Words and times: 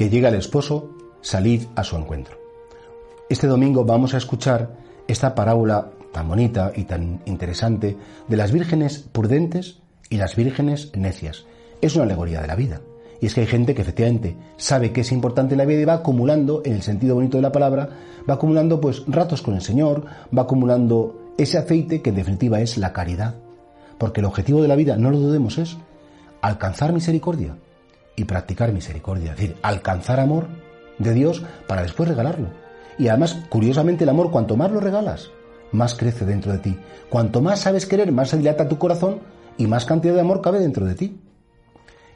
que 0.00 0.08
llega 0.08 0.30
el 0.30 0.36
esposo, 0.36 0.96
salid 1.20 1.64
a 1.76 1.84
su 1.84 1.94
encuentro. 1.94 2.34
Este 3.28 3.46
domingo 3.46 3.84
vamos 3.84 4.14
a 4.14 4.16
escuchar 4.16 4.78
esta 5.06 5.34
parábola 5.34 5.90
tan 6.10 6.26
bonita 6.26 6.72
y 6.74 6.84
tan 6.84 7.20
interesante 7.26 7.98
de 8.26 8.36
las 8.38 8.50
vírgenes 8.50 9.04
prudentes 9.12 9.80
y 10.08 10.16
las 10.16 10.36
vírgenes 10.36 10.90
necias. 10.96 11.44
Es 11.82 11.96
una 11.96 12.04
alegoría 12.04 12.40
de 12.40 12.46
la 12.46 12.56
vida. 12.56 12.80
Y 13.20 13.26
es 13.26 13.34
que 13.34 13.42
hay 13.42 13.46
gente 13.46 13.74
que 13.74 13.82
efectivamente 13.82 14.38
sabe 14.56 14.90
que 14.90 15.02
es 15.02 15.12
importante 15.12 15.54
la 15.54 15.66
vida 15.66 15.82
y 15.82 15.84
va 15.84 15.92
acumulando, 15.92 16.62
en 16.64 16.72
el 16.72 16.82
sentido 16.82 17.16
bonito 17.16 17.36
de 17.36 17.42
la 17.42 17.52
palabra, 17.52 17.90
va 18.26 18.32
acumulando 18.32 18.80
pues 18.80 19.02
ratos 19.06 19.42
con 19.42 19.52
el 19.52 19.60
Señor, 19.60 20.06
va 20.34 20.44
acumulando 20.44 21.34
ese 21.36 21.58
aceite 21.58 22.00
que 22.00 22.08
en 22.08 22.16
definitiva 22.16 22.62
es 22.62 22.78
la 22.78 22.94
caridad. 22.94 23.34
Porque 23.98 24.20
el 24.20 24.26
objetivo 24.26 24.62
de 24.62 24.68
la 24.68 24.76
vida, 24.76 24.96
no 24.96 25.10
lo 25.10 25.18
dudemos, 25.18 25.58
es 25.58 25.76
alcanzar 26.40 26.94
misericordia 26.94 27.54
y 28.20 28.24
practicar 28.24 28.70
misericordia. 28.72 29.32
Es 29.32 29.38
decir, 29.38 29.56
alcanzar 29.62 30.20
amor 30.20 30.46
de 30.98 31.14
Dios 31.14 31.42
para 31.66 31.82
después 31.82 32.06
regalarlo. 32.06 32.48
Y 32.98 33.08
además, 33.08 33.38
curiosamente, 33.48 34.04
el 34.04 34.10
amor, 34.10 34.30
cuanto 34.30 34.58
más 34.58 34.70
lo 34.70 34.78
regalas, 34.78 35.30
más 35.72 35.94
crece 35.94 36.26
dentro 36.26 36.52
de 36.52 36.58
ti. 36.58 36.76
Cuanto 37.08 37.40
más 37.40 37.60
sabes 37.60 37.86
querer, 37.86 38.12
más 38.12 38.28
se 38.28 38.36
dilata 38.36 38.68
tu 38.68 38.76
corazón 38.76 39.20
y 39.56 39.66
más 39.66 39.86
cantidad 39.86 40.12
de 40.12 40.20
amor 40.20 40.42
cabe 40.42 40.58
dentro 40.58 40.84
de 40.84 40.94
ti. 40.94 41.18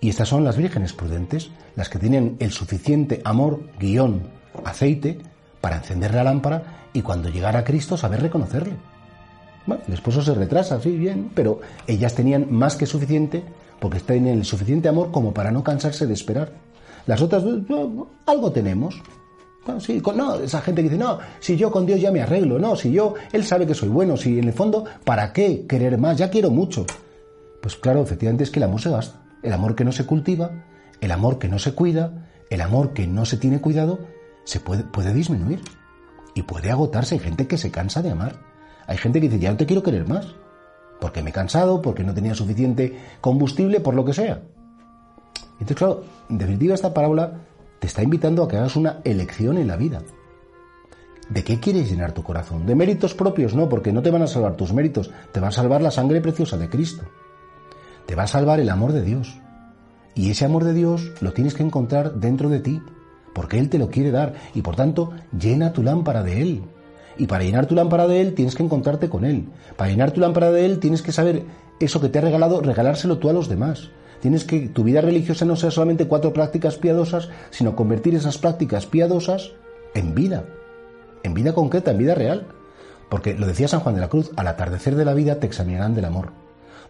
Y 0.00 0.08
estas 0.08 0.28
son 0.28 0.42
las 0.42 0.56
vírgenes 0.56 0.94
prudentes, 0.94 1.50
las 1.76 1.90
que 1.90 1.98
tienen 1.98 2.36
el 2.38 2.50
suficiente 2.50 3.20
amor, 3.22 3.60
guion, 3.78 4.22
aceite, 4.64 5.18
para 5.60 5.76
encender 5.76 6.14
la 6.14 6.24
lámpara 6.24 6.86
y 6.94 7.02
cuando 7.02 7.28
llegara 7.28 7.58
a 7.58 7.64
Cristo 7.64 7.98
saber 7.98 8.22
reconocerle. 8.22 8.72
Bueno, 9.66 9.82
el 9.86 9.92
esposo 9.92 10.22
se 10.22 10.32
retrasa, 10.32 10.80
sí, 10.80 10.96
bien, 10.96 11.30
pero 11.34 11.60
ellas 11.86 12.14
tenían 12.14 12.46
más 12.50 12.76
que 12.76 12.86
suficiente 12.86 13.42
porque 13.80 14.00
tienen 14.00 14.38
el 14.38 14.44
suficiente 14.44 14.88
amor 14.88 15.10
como 15.10 15.32
para 15.32 15.50
no 15.50 15.64
cansarse 15.64 16.06
de 16.06 16.14
esperar. 16.14 16.52
Las 17.06 17.22
otras, 17.22 17.42
algo 18.26 18.52
tenemos. 18.52 19.02
sí, 19.78 20.02
no, 20.14 20.34
esa 20.36 20.60
gente 20.60 20.82
que 20.82 20.88
dice, 20.88 21.02
no, 21.02 21.18
si 21.40 21.56
yo 21.56 21.70
con 21.70 21.86
Dios 21.86 22.00
ya 22.00 22.10
me 22.10 22.22
arreglo, 22.22 22.58
no, 22.58 22.76
si 22.76 22.92
yo, 22.92 23.14
Él 23.32 23.44
sabe 23.44 23.66
que 23.66 23.74
soy 23.74 23.88
bueno, 23.88 24.16
si 24.16 24.38
en 24.38 24.44
el 24.44 24.52
fondo, 24.52 24.84
¿para 25.04 25.32
qué 25.32 25.66
querer 25.66 25.98
más? 25.98 26.18
Ya 26.18 26.30
quiero 26.30 26.50
mucho. 26.50 26.86
Pues 27.62 27.76
claro, 27.76 28.02
efectivamente 28.02 28.44
es 28.44 28.50
que 28.50 28.58
el 28.58 28.64
amor 28.64 28.80
se 28.80 28.90
gasta. 28.90 29.20
El 29.42 29.52
amor 29.52 29.74
que 29.74 29.84
no 29.84 29.92
se 29.92 30.04
cultiva, 30.04 30.50
el 31.00 31.10
amor 31.10 31.38
que 31.38 31.48
no 31.48 31.58
se 31.58 31.72
cuida, 31.72 32.28
el 32.50 32.60
amor 32.60 32.92
que 32.92 33.06
no 33.06 33.24
se 33.24 33.38
tiene 33.38 33.60
cuidado, 33.60 34.00
se 34.44 34.60
puede, 34.60 34.84
puede 34.84 35.14
disminuir 35.14 35.60
y 36.34 36.42
puede 36.42 36.70
agotarse. 36.70 37.14
Hay 37.14 37.20
gente 37.20 37.46
que 37.46 37.56
se 37.56 37.70
cansa 37.70 38.02
de 38.02 38.10
amar. 38.10 38.36
Hay 38.86 38.98
gente 38.98 39.20
que 39.20 39.28
dice, 39.28 39.40
ya 39.40 39.50
no 39.50 39.56
te 39.56 39.66
quiero 39.66 39.82
querer 39.82 40.08
más, 40.08 40.26
porque 41.00 41.22
me 41.22 41.30
he 41.30 41.32
cansado, 41.32 41.80
porque 41.82 42.04
no 42.04 42.14
tenía 42.14 42.34
suficiente 42.34 42.98
combustible, 43.20 43.80
por 43.80 43.94
lo 43.94 44.04
que 44.04 44.14
sea. 44.14 44.42
Entonces, 45.54 45.76
claro, 45.76 46.04
en 46.28 46.38
definitiva 46.38 46.74
esta 46.74 46.94
parábola 46.94 47.40
te 47.78 47.86
está 47.86 48.02
invitando 48.02 48.42
a 48.42 48.48
que 48.48 48.56
hagas 48.56 48.76
una 48.76 49.00
elección 49.04 49.58
en 49.58 49.68
la 49.68 49.76
vida. 49.76 50.02
¿De 51.28 51.44
qué 51.44 51.60
quieres 51.60 51.90
llenar 51.90 52.12
tu 52.12 52.22
corazón? 52.22 52.66
¿De 52.66 52.74
méritos 52.74 53.14
propios? 53.14 53.54
No, 53.54 53.68
porque 53.68 53.92
no 53.92 54.02
te 54.02 54.10
van 54.10 54.22
a 54.22 54.26
salvar 54.26 54.56
tus 54.56 54.72
méritos, 54.72 55.10
te 55.32 55.40
va 55.40 55.48
a 55.48 55.52
salvar 55.52 55.80
la 55.80 55.90
sangre 55.90 56.20
preciosa 56.20 56.56
de 56.56 56.68
Cristo 56.68 57.04
te 58.10 58.16
va 58.16 58.24
a 58.24 58.26
salvar 58.26 58.58
el 58.58 58.70
amor 58.70 58.92
de 58.92 59.02
Dios. 59.02 59.38
Y 60.16 60.32
ese 60.32 60.44
amor 60.44 60.64
de 60.64 60.74
Dios 60.74 61.12
lo 61.20 61.32
tienes 61.32 61.54
que 61.54 61.62
encontrar 61.62 62.14
dentro 62.14 62.48
de 62.48 62.58
ti, 62.58 62.82
porque 63.32 63.60
Él 63.60 63.68
te 63.68 63.78
lo 63.78 63.88
quiere 63.88 64.10
dar 64.10 64.34
y 64.52 64.62
por 64.62 64.74
tanto 64.74 65.12
llena 65.30 65.72
tu 65.72 65.84
lámpara 65.84 66.24
de 66.24 66.42
Él. 66.42 66.62
Y 67.20 67.26
para 67.26 67.44
llenar 67.44 67.66
tu 67.66 67.74
lámpara 67.74 68.06
de 68.06 68.22
Él 68.22 68.32
tienes 68.32 68.54
que 68.54 68.62
encontrarte 68.62 69.10
con 69.10 69.26
Él. 69.26 69.44
Para 69.76 69.90
llenar 69.90 70.10
tu 70.10 70.22
lámpara 70.22 70.50
de 70.50 70.64
Él 70.64 70.78
tienes 70.78 71.02
que 71.02 71.12
saber 71.12 71.44
eso 71.78 72.00
que 72.00 72.08
te 72.08 72.18
ha 72.18 72.22
regalado, 72.22 72.62
regalárselo 72.62 73.18
tú 73.18 73.28
a 73.28 73.34
los 73.34 73.46
demás. 73.46 73.90
Tienes 74.22 74.44
que 74.44 74.68
tu 74.68 74.84
vida 74.84 75.02
religiosa 75.02 75.44
no 75.44 75.54
sea 75.54 75.70
solamente 75.70 76.08
cuatro 76.08 76.32
prácticas 76.32 76.76
piadosas, 76.76 77.28
sino 77.50 77.76
convertir 77.76 78.14
esas 78.14 78.38
prácticas 78.38 78.86
piadosas 78.86 79.52
en 79.92 80.14
vida, 80.14 80.44
en 81.22 81.34
vida 81.34 81.52
concreta, 81.52 81.90
en 81.90 81.98
vida 81.98 82.14
real. 82.14 82.46
Porque 83.10 83.34
lo 83.34 83.46
decía 83.46 83.68
San 83.68 83.80
Juan 83.80 83.96
de 83.96 84.00
la 84.00 84.08
Cruz, 84.08 84.30
al 84.36 84.46
atardecer 84.46 84.96
de 84.96 85.04
la 85.04 85.12
vida 85.12 85.34
te 85.34 85.46
examinarán 85.46 85.94
del 85.94 86.06
amor. 86.06 86.30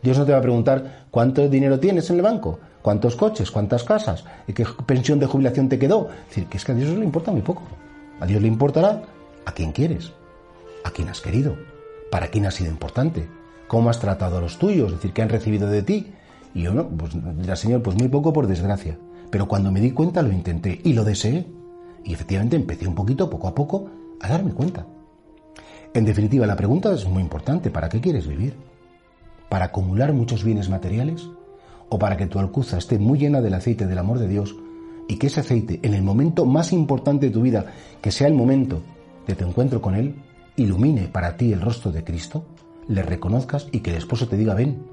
Dios 0.00 0.16
no 0.16 0.26
te 0.26 0.30
va 0.30 0.38
a 0.38 0.42
preguntar 0.42 1.06
cuánto 1.10 1.48
dinero 1.48 1.80
tienes 1.80 2.08
en 2.08 2.16
el 2.16 2.22
banco, 2.22 2.60
cuántos 2.82 3.16
coches, 3.16 3.50
cuántas 3.50 3.82
casas, 3.82 4.24
qué 4.54 4.64
pensión 4.86 5.18
de 5.18 5.26
jubilación 5.26 5.68
te 5.68 5.80
quedó. 5.80 6.08
Es 6.22 6.28
decir, 6.28 6.46
que 6.46 6.56
es 6.56 6.64
que 6.64 6.70
a 6.70 6.76
Dios 6.76 6.96
le 6.96 7.04
importa 7.04 7.32
muy 7.32 7.42
poco. 7.42 7.62
A 8.20 8.26
Dios 8.26 8.40
le 8.40 8.46
importará 8.46 9.02
a 9.44 9.52
quién 9.52 9.72
quieres, 9.72 10.12
a 10.84 10.90
quién 10.90 11.08
has 11.08 11.20
querido, 11.20 11.56
para 12.10 12.28
quién 12.28 12.46
has 12.46 12.54
sido 12.54 12.70
importante, 12.70 13.28
cómo 13.68 13.90
has 13.90 14.00
tratado 14.00 14.38
a 14.38 14.40
los 14.40 14.58
tuyos, 14.58 14.88
es 14.88 14.96
decir, 14.96 15.12
qué 15.12 15.22
han 15.22 15.28
recibido 15.28 15.68
de 15.68 15.82
ti. 15.82 16.12
Y 16.54 16.62
yo 16.62 16.74
no, 16.74 16.88
pues 16.88 17.12
dirá 17.38 17.56
Señor, 17.56 17.82
pues 17.82 17.96
muy 17.96 18.08
poco 18.08 18.32
por 18.32 18.46
desgracia. 18.46 18.98
Pero 19.30 19.46
cuando 19.46 19.70
me 19.70 19.80
di 19.80 19.92
cuenta 19.92 20.22
lo 20.22 20.32
intenté 20.32 20.80
y 20.82 20.92
lo 20.92 21.04
deseé. 21.04 21.46
Y 22.04 22.12
efectivamente 22.14 22.56
empecé 22.56 22.88
un 22.88 22.94
poquito, 22.94 23.30
poco 23.30 23.48
a 23.48 23.54
poco, 23.54 23.90
a 24.20 24.28
darme 24.28 24.52
cuenta. 24.52 24.86
En 25.92 26.04
definitiva, 26.04 26.46
la 26.46 26.56
pregunta 26.56 26.92
es 26.92 27.06
muy 27.06 27.22
importante. 27.22 27.70
¿Para 27.70 27.88
qué 27.88 28.00
quieres 28.00 28.26
vivir? 28.26 28.54
para 29.50 29.66
acumular 29.66 30.14
muchos 30.14 30.44
bienes 30.44 30.70
materiales 30.70 31.28
o 31.90 31.98
para 31.98 32.16
que 32.16 32.26
tu 32.26 32.38
alcuza 32.38 32.78
esté 32.78 32.98
muy 32.98 33.18
llena 33.18 33.42
del 33.42 33.52
aceite 33.52 33.86
del 33.86 33.98
amor 33.98 34.18
de 34.18 34.28
Dios 34.28 34.56
y 35.08 35.16
que 35.16 35.26
ese 35.26 35.40
aceite 35.40 35.80
en 35.82 35.92
el 35.92 36.02
momento 36.02 36.46
más 36.46 36.72
importante 36.72 37.26
de 37.26 37.32
tu 37.32 37.42
vida, 37.42 37.66
que 38.00 38.12
sea 38.12 38.28
el 38.28 38.34
momento 38.34 38.80
de 39.26 39.34
tu 39.34 39.44
encuentro 39.44 39.82
con 39.82 39.96
Él, 39.96 40.14
ilumine 40.62 41.08
para 41.08 41.36
ti 41.36 41.52
el 41.52 41.60
rostro 41.60 41.92
de 41.92 42.04
Cristo, 42.04 42.44
le 42.88 43.02
reconozcas 43.02 43.68
y 43.72 43.80
que 43.80 43.90
el 43.90 43.96
esposo 43.96 44.28
te 44.28 44.36
diga 44.36 44.54
ven, 44.54 44.84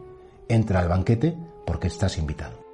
entra 0.47 0.79
al 0.79 0.89
banquete 0.89 1.35
porque 1.65 1.87
estás 1.87 2.17
invitado. 2.17 2.66